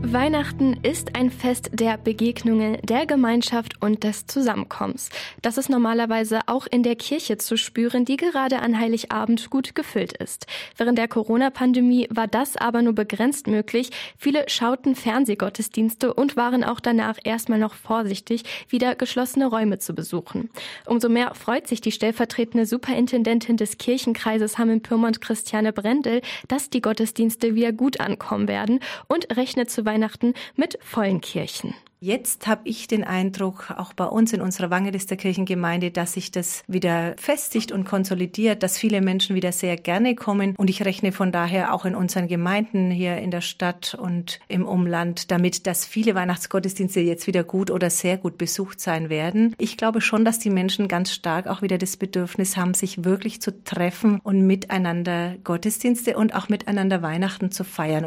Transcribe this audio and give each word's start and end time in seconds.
Weihnachten 0.00 0.78
ist 0.84 1.16
ein 1.16 1.30
Fest 1.30 1.70
der 1.72 1.98
Begegnungen, 1.98 2.78
der 2.82 3.04
Gemeinschaft 3.04 3.82
und 3.82 4.04
des 4.04 4.26
Zusammenkommens. 4.26 5.10
Das 5.42 5.58
ist 5.58 5.68
normalerweise 5.68 6.40
auch 6.46 6.66
in 6.70 6.84
der 6.84 6.94
Kirche 6.94 7.36
zu 7.36 7.58
spüren, 7.58 8.04
die 8.04 8.16
gerade 8.16 8.60
an 8.60 8.78
Heiligabend 8.78 9.50
gut 9.50 9.74
gefüllt 9.74 10.12
ist. 10.16 10.46
Während 10.76 10.98
der 10.98 11.08
Corona-Pandemie 11.08 12.06
war 12.10 12.28
das 12.28 12.56
aber 12.56 12.80
nur 12.80 12.94
begrenzt 12.94 13.48
möglich. 13.48 13.90
Viele 14.16 14.48
schauten 14.48 14.94
Fernsehgottesdienste 14.94 16.14
und 16.14 16.36
waren 16.36 16.62
auch 16.62 16.80
danach 16.80 17.18
erstmal 17.24 17.58
noch 17.58 17.74
vorsichtig, 17.74 18.44
wieder 18.68 18.94
geschlossene 18.94 19.46
Räume 19.46 19.78
zu 19.78 19.94
besuchen. 19.94 20.48
Umso 20.86 21.08
mehr 21.08 21.34
freut 21.34 21.66
sich 21.66 21.80
die 21.80 21.92
stellvertretende 21.92 22.66
Superintendentin 22.66 23.56
des 23.56 23.78
Kirchenkreises 23.78 24.58
Hameln-Pyrmont 24.58 25.20
Christiane 25.20 25.72
Brendel, 25.72 26.22
dass 26.46 26.70
die 26.70 26.80
Gottesdienste 26.80 27.56
wieder 27.56 27.72
gut 27.72 28.00
ankommen 28.00 28.46
werden 28.46 28.78
und 29.08 29.36
rechnet 29.36 29.70
zu 29.70 29.87
Weihnachten 29.88 30.34
mit 30.54 30.78
vollen 30.82 31.20
Kirchen. 31.20 31.74
Jetzt 32.00 32.46
habe 32.46 32.60
ich 32.62 32.86
den 32.86 33.02
Eindruck, 33.02 33.72
auch 33.76 33.92
bei 33.92 34.04
uns 34.04 34.32
in 34.32 34.40
unserer 34.40 34.70
Wangelister 34.70 35.16
Kirchengemeinde, 35.16 35.90
dass 35.90 36.12
sich 36.12 36.30
das 36.30 36.62
wieder 36.68 37.16
festigt 37.16 37.72
und 37.72 37.84
konsolidiert, 37.84 38.62
dass 38.62 38.78
viele 38.78 39.00
Menschen 39.00 39.34
wieder 39.34 39.50
sehr 39.50 39.76
gerne 39.76 40.14
kommen. 40.14 40.54
Und 40.56 40.70
ich 40.70 40.84
rechne 40.84 41.10
von 41.10 41.32
daher 41.32 41.74
auch 41.74 41.84
in 41.84 41.96
unseren 41.96 42.28
Gemeinden 42.28 42.92
hier 42.92 43.16
in 43.16 43.32
der 43.32 43.40
Stadt 43.40 43.96
und 44.00 44.38
im 44.46 44.64
Umland 44.64 45.32
damit, 45.32 45.66
dass 45.66 45.86
viele 45.86 46.14
Weihnachtsgottesdienste 46.14 47.00
jetzt 47.00 47.26
wieder 47.26 47.42
gut 47.42 47.68
oder 47.68 47.90
sehr 47.90 48.16
gut 48.16 48.38
besucht 48.38 48.80
sein 48.80 49.10
werden. 49.10 49.56
Ich 49.58 49.76
glaube 49.76 50.00
schon, 50.00 50.24
dass 50.24 50.38
die 50.38 50.50
Menschen 50.50 50.86
ganz 50.86 51.12
stark 51.12 51.48
auch 51.48 51.62
wieder 51.62 51.78
das 51.78 51.96
Bedürfnis 51.96 52.56
haben, 52.56 52.74
sich 52.74 53.04
wirklich 53.04 53.42
zu 53.42 53.64
treffen 53.64 54.20
und 54.22 54.46
miteinander 54.46 55.34
Gottesdienste 55.42 56.16
und 56.16 56.32
auch 56.32 56.48
miteinander 56.48 57.02
Weihnachten 57.02 57.50
zu 57.50 57.64
feiern. 57.64 58.06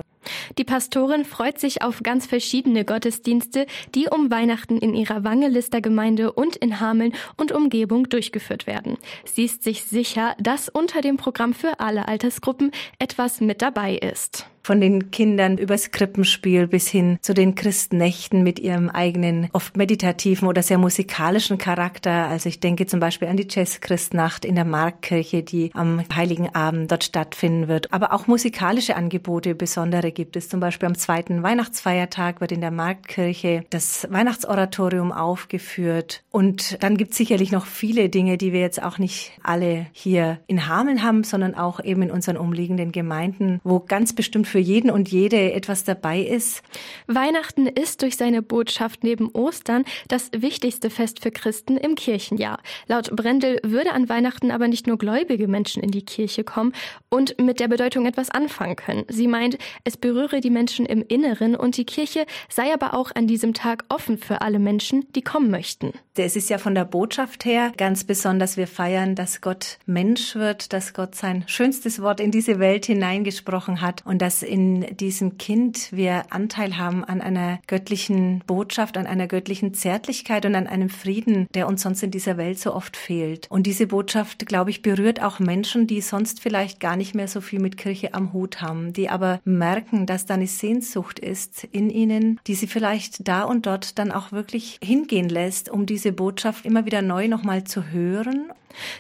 Die 0.58 0.64
Pastorin 0.64 1.26
freut 1.26 1.60
sich 1.60 1.82
auf 1.82 2.04
ganz 2.04 2.26
verschiedene 2.26 2.86
Gottesdienste, 2.86 3.66
die 3.96 4.08
um 4.08 4.30
Weihnachten 4.30 4.78
in 4.78 4.94
ihrer 4.94 5.24
Wangelister 5.24 5.82
Gemeinde 5.82 6.34
und 6.34 6.56
in 6.58 6.80
Hameln 6.80 7.14
und 7.38 7.52
Umgebung 7.52 8.10
durchgeführt 8.10 8.68
werden. 8.68 8.98
Sie 9.26 9.46
ist 9.46 9.64
sich 9.64 9.84
sicher, 9.84 10.36
dass 10.40 10.70
unter 10.70 11.02
dem 11.02 11.18
Programm 11.18 11.54
für 11.54 11.80
alle 11.80 12.08
Altersgruppen 12.08 12.72
etwas 13.00 13.42
mit 13.42 13.62
dabei 13.62 13.96
ist 13.96 14.51
von 14.64 14.82
den 14.82 15.12
Kindern 15.12 15.58
übers 15.58 15.92
Krippenspiel 15.92 16.68
bis 16.68 16.88
hin 16.88 17.18
zu 17.22 17.34
den 17.34 17.56
Christnächten 17.56 18.44
mit 18.44 18.60
ihrem 18.60 18.90
eigenen, 18.90 19.50
oft 19.54 19.78
meditativen 19.78 20.48
oder 20.48 20.64
sehr 20.64 20.78
musikalischen 20.78 21.58
Charakter. 21.58 22.28
Also 22.28 22.50
ich 22.50 22.60
denke 22.60 22.86
zum 22.86 23.00
Beispiel 23.00 23.28
an 23.28 23.38
die 23.38 23.48
Jazz-Christnacht 23.50 24.46
in 24.46 24.56
der 24.56 24.66
Marktkirche, 24.66 25.44
die 25.44 25.72
am 25.74 26.04
Heiligen 26.14 26.54
Abend 26.54 26.92
dort 26.92 27.04
stattfinden 27.04 27.68
wird. 27.68 27.92
Aber 27.94 28.14
auch 28.14 28.28
musikalische 28.28 28.96
Angebote, 28.96 29.56
besondere 29.56 30.12
gibt 30.12 30.36
es. 30.36 30.50
Zum 30.50 30.60
Beispiel 30.60 30.88
am 30.88 30.98
zweiten 30.98 31.44
Weihnachtsfeiertag 31.44 32.42
wird 32.42 32.52
in 32.52 32.62
der 32.62 32.72
Marktkirche 32.72 33.64
das 33.70 34.08
Weihnachtsoratorium 34.10 35.12
aufgeführt. 35.12 36.24
Und 36.30 36.82
dann 36.84 36.98
gibt 36.98 37.12
es 37.12 37.18
sicherlich 37.18 37.52
noch 37.52 37.66
viele 37.66 38.10
Dinge, 38.10 38.38
die 38.38 38.54
wir 38.54 38.60
jetzt 38.60 38.82
auch 38.82 38.98
nicht 38.98 39.32
alle 39.44 39.88
hier 39.92 40.40
in 40.48 40.68
Hameln 40.68 41.04
haben, 41.04 41.24
sondern 41.24 41.56
auch 41.56 41.84
eben 41.84 42.04
in 42.04 42.12
unseren 42.12 42.38
umliegenden 42.38 42.92
Gemeinden, 42.92 43.60
wo 43.64 43.80
ganz 43.80 44.14
bestimmt 44.14 44.48
für 44.52 44.60
jeden 44.60 44.92
und 44.92 45.10
jede 45.10 45.54
etwas 45.54 45.84
dabei 45.84 46.20
ist. 46.20 46.62
Weihnachten 47.08 47.66
ist 47.66 48.02
durch 48.02 48.18
seine 48.18 48.42
Botschaft 48.42 49.04
neben 49.04 49.30
Ostern 49.30 49.86
das 50.08 50.30
wichtigste 50.36 50.90
Fest 50.90 51.22
für 51.22 51.32
Christen 51.32 51.78
im 51.78 51.96
Kirchenjahr. 51.96 52.60
Laut 52.88 53.16
Brendel 53.16 53.60
würde 53.64 53.94
an 53.94 54.10
Weihnachten 54.10 54.52
aber 54.52 54.68
nicht 54.68 54.88
nur 54.88 54.98
gläubige 54.98 55.48
Menschen 55.48 55.82
in 55.82 55.92
die 55.92 56.06
Kirche 56.06 56.44
kommen 56.44 56.74
und 57.10 57.40
mit 57.42 57.60
der 57.60 57.70
Bedeutung 57.70 58.06
etwas 58.06 58.30
anfangen 58.30 58.76
können. 58.76 59.06
Sie 59.08 59.28
meint, 59.28 59.58
es 59.84 59.98
berühre 59.98 60.42
die 60.42 60.50
Menschen 60.50 60.86
im 60.86 61.04
Inneren 61.08 61.56
und 61.56 61.78
die 61.78 61.86
Kirche 61.86 62.26
sei 62.50 62.74
aber 62.74 62.94
auch 62.94 63.12
an 63.16 63.28
diesem 63.28 63.54
Tag 63.54 63.86
offen 63.90 64.18
für 64.18 64.42
alle 64.42 64.60
Menschen, 64.60 65.06
die 65.16 65.22
kommen 65.22 65.50
möchten. 65.50 65.94
Es 66.16 66.36
ist 66.36 66.50
ja 66.50 66.58
von 66.58 66.76
der 66.76 66.86
Botschaft 66.86 67.46
her 67.46 67.72
ganz 67.78 68.04
besonders, 68.04 68.58
wir 68.58 68.68
feiern, 68.68 69.16
dass 69.16 69.40
Gott 69.40 69.80
Mensch 69.86 70.36
wird, 70.36 70.74
dass 70.74 70.94
Gott 70.94 71.16
sein 71.16 71.46
schönstes 71.48 72.02
Wort 72.02 72.20
in 72.20 72.32
diese 72.32 72.60
Welt 72.60 72.86
hineingesprochen 72.86 73.82
hat 73.82 74.06
und 74.06 74.22
in 74.44 74.98
diesem 74.98 75.38
Kind 75.38 75.92
wir 75.92 76.32
Anteil 76.32 76.78
haben 76.78 77.04
an 77.04 77.22
einer 77.22 77.60
göttlichen 77.68 78.44
Botschaft, 78.48 78.98
an 78.98 79.08
einer 79.08 79.28
göttlichen 79.28 79.74
Zärtlichkeit 79.74 80.46
und 80.46 80.56
an 80.56 80.68
einem 80.68 80.90
Frieden, 80.90 81.48
der 81.54 81.68
uns 81.68 81.82
sonst 81.82 82.04
in 82.04 82.12
dieser 82.12 82.38
Welt 82.38 82.60
so 82.60 82.74
oft 82.74 82.98
fehlt. 82.98 83.48
Und 83.50 83.68
diese 83.68 83.88
Botschaft, 83.88 84.46
glaube 84.46 84.70
ich, 84.70 84.82
berührt 84.82 85.22
auch 85.22 85.40
Menschen, 85.40 85.88
die 85.88 86.02
sonst 86.02 86.42
vielleicht 86.42 86.80
gar 86.80 86.96
nicht 86.96 87.16
mehr 87.16 87.28
so 87.28 87.42
viel 87.42 87.60
mit 87.60 87.78
Kirche 87.78 88.14
am 88.14 88.34
Hut 88.34 88.62
haben, 88.62 88.94
die 88.94 89.10
aber 89.10 89.42
merken, 89.44 90.06
dass 90.06 90.26
da 90.26 90.36
eine 90.36 90.48
Sehnsucht 90.48 91.20
ist 91.20 91.64
in 91.72 91.90
ihnen, 91.90 92.40
die 92.48 92.56
sie 92.56 92.68
vielleicht 92.68 93.28
da 93.28 93.44
und 93.44 93.66
dort 93.66 93.98
dann 94.00 94.12
auch 94.12 94.32
wirklich 94.32 94.80
hingehen 94.84 95.30
lässt, 95.30 95.70
um 95.70 95.86
diese 95.86 96.12
Botschaft 96.12 96.66
immer 96.66 96.86
wieder 96.86 97.02
neu 97.02 97.28
nochmal 97.28 97.64
zu 97.64 97.92
hören 97.92 98.52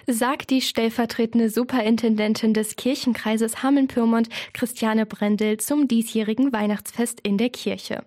sagt 0.07 0.49
die 0.49 0.61
stellvertretende 0.61 1.49
Superintendentin 1.49 2.53
des 2.53 2.75
Kirchenkreises 2.75 3.61
Hameln-Pyrmont 3.63 4.29
Christiane 4.53 5.05
Brendel 5.05 5.57
zum 5.57 5.87
diesjährigen 5.87 6.53
Weihnachtsfest 6.53 7.19
in 7.21 7.37
der 7.37 7.49
Kirche. 7.49 7.99